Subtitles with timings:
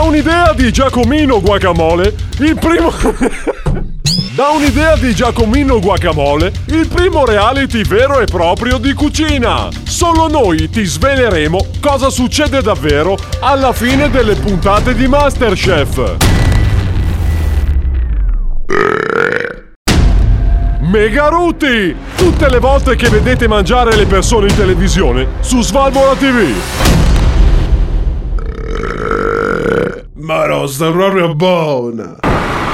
[0.00, 2.92] un'idea di Giacomino Guacamole, il primo...
[4.34, 9.68] Da un'idea di Giacomino Guacamole, il primo reality vero e proprio di cucina.
[9.84, 16.16] Solo noi ti sveleremo cosa succede davvero alla fine delle puntate di Masterchef.
[20.82, 21.96] Megaruti!
[22.14, 27.07] Tutte le volte che vedete mangiare le persone in televisione su Svalvola TV.
[30.48, 32.67] Toros, the Rorabona.